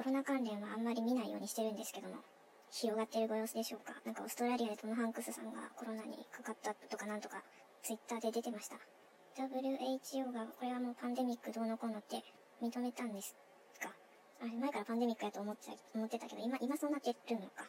[0.00, 2.24] コロナ関連はあんまり見ないようにしてるんですけども、
[2.72, 3.92] 広がってるご様子でしょうか？
[4.06, 7.44] なんかオーストラリアでトム・ハンクスさんがコロナにかかったとかなんとか、
[7.82, 8.80] ツイッターで出てました。
[9.36, 12.24] WHO がこれはもうパンデミックどうのこうのって
[12.64, 13.36] 認めたんです
[13.84, 13.92] が、
[14.40, 17.68] あれ前からパンデミックやと思ってた思ってたけど、今、今そうなってるのか？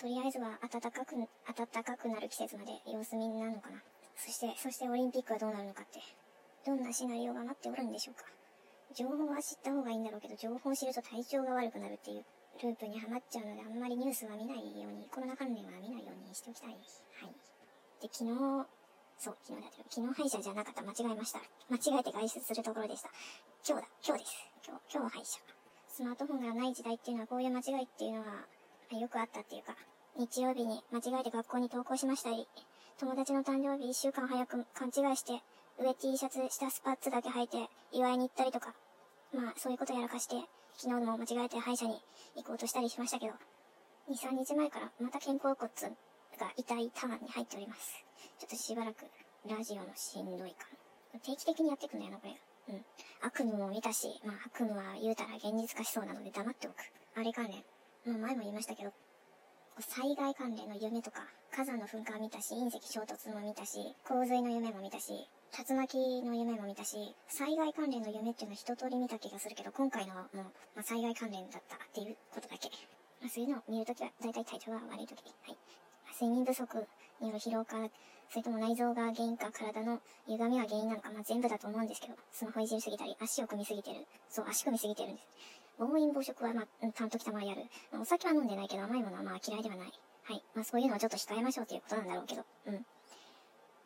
[0.00, 1.20] とりあえずは暖かく、
[1.52, 3.84] 暖かくなる季節まで様子見なのかな？
[4.16, 6.00] そして、そしてオリンピックはどうなるのかって、
[6.64, 8.24] どんなシナリオが待っておるんでしょうか？
[8.94, 12.24] 情報は知った方がいいんだろうけど、情報を知ると体調が悪くなるっていう
[12.62, 17.04] ループにはまっちゃうので、あんまりニュースは見ないように、コロナ関連は見ないようにしておきたいです。
[17.22, 17.32] はい。
[18.02, 18.66] で、昨日、
[19.18, 20.82] そう、昨日だって昨日歯医者じゃなかった。
[20.82, 21.40] 間違えました。
[21.70, 23.10] 間違えて外出するところでした。
[23.66, 23.88] 今日だ。
[24.06, 24.50] 今日です。
[24.66, 25.40] 今日、今日歯医者。
[25.88, 28.46] スマートフォンがない時代っていうのは、こういう間違いっていうのは、
[28.98, 29.76] よくあったっていうか、
[30.16, 32.48] 日曜日に間違えて学校に登校しましたり、
[32.98, 35.42] 友達の誕生日一週間早く勘違いして、
[35.80, 38.74] 上 T シャツ下スパッツだけ履いて祝いに行ったりとか、
[39.32, 40.34] まあそういうことやらかして、
[40.76, 42.02] 昨日も間違えて歯医者に
[42.34, 43.34] 行こうとしたりしましたけど、
[44.10, 48.04] 2、3日前からまた肩甲骨が痛いターンに入っております。
[48.40, 49.06] ちょっとしばらく
[49.48, 50.66] ラジオのしんどい感。
[51.22, 52.34] 定期的にやっていくんだよな、これ。
[52.74, 52.84] うん。
[53.22, 56.74] 悪夢も見たし、まあ悪夢は言うたら現実化しそうなので黙っておく。
[57.14, 57.62] あれ関連。
[58.04, 58.92] まあ前も言いましたけど、
[59.80, 61.22] 災害関連の夢とか、
[61.54, 72.68] 火山の噴火を見たし、隕石衝突も見たし、洪水の夢も見たし、竜巻の夢も見たし、災害関連の夢っていうのは一通り見た気がするけど、今回のはもう、まあ、災害関連だったっていうことだけ。
[73.20, 75.22] まあ、そういうのを見るときは、だいたい体調が悪いとき。
[75.22, 75.56] はい。
[76.12, 76.86] 睡眠不足
[77.20, 77.76] による疲労か、
[78.30, 84.06] それとも内臓が原因か、体の歪みは原因なのか、まあ、全部だと思うんですけど、スマホいじりすぎたり、足を組みすぎてる。
[84.28, 85.26] そう、足組みすぎてるんです。
[85.78, 87.62] 暴飲暴食は、まあ、たんときたまやる。
[87.92, 89.92] まあ、お酒は飲んでないけど、甘いものはまあ嫌いではない。
[90.24, 90.42] はい。
[90.54, 92.44] まあ、そういうのはちょっと控えましょうということなんだろうけど。
[92.66, 92.84] うん。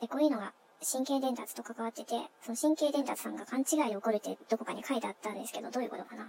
[0.00, 6.26] で、こういうのが、神経伝達と関わってて、その神経伝達さんが勘違いで起こるってどこかに書いてあったんですけど、どういうことかな。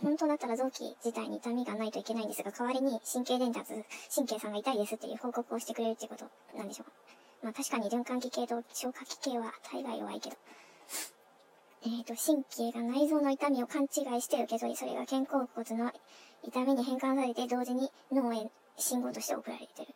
[0.00, 3.74] 本当だったら臓器自体に痛みがないといけないんですが、代わりに神経伝達、
[4.14, 6.92] 神経さんが痛いですっていう報告をしてくれるっていうことなんでしょうか。
[7.42, 10.36] まあ確かに循環器系と消化器系は大概弱いけど。
[11.84, 13.86] えっ、ー、と、神経が内臓の痛みを勘違
[14.16, 15.92] いして受け取り、それが肩甲骨の
[16.44, 19.88] 痛みに変換されて同時に脳へ信号として送られてる。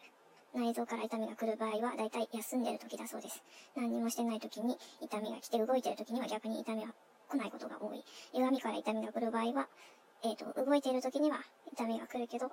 [0.57, 3.43] 内臓から痛みが来る場合は、だいたい休んでる時だそうです。
[3.77, 6.95] 何にもしてない時に痛みが来て、動いてる時には逆に痛みが
[7.29, 8.03] 来ないことが多い。
[8.33, 9.69] 歪みから痛みが来る場合は、
[10.25, 11.41] えっ、ー、と、動いている時には
[11.73, 12.51] 痛みが来るけど、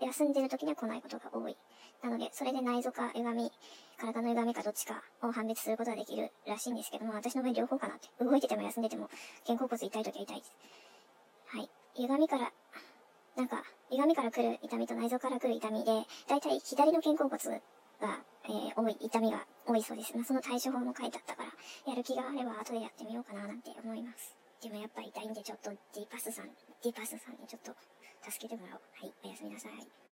[0.00, 1.56] 休んでる時には来ないことが多い。
[2.02, 3.52] なので、それで内臓か歪み、
[3.98, 8.08] 体の歪みかどっちかを判別することができるらしいんですけども、私の場合両方かなって。
[8.24, 9.10] 動いてても休んでても、
[9.46, 10.52] 肩甲骨痛い時は痛いです。
[11.48, 11.70] はい。
[11.96, 12.50] 歪みから
[13.36, 17.38] なんか、歪みから来る痛みと内臓から来る痛みで、だいたい左の肩甲骨
[18.00, 20.14] が、えー、多い、痛みが多いそうです。
[20.14, 24.36] まあ、その対処法も書いてあったから、やる気があれば後でやってみようかななんて思います。
[24.62, 26.50] でもやっぱ痛いんでちょっと D パスさん、
[26.82, 27.72] D パスさんにちょっと
[28.30, 28.80] 助けてもらおう。
[29.00, 30.02] はい、おやすみなさい。